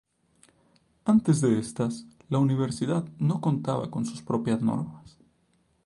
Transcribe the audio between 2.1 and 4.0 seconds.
la universidad no contaba